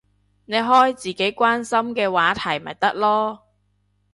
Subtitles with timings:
[0.45, 3.39] 你開自己關心嘅話題咪得囉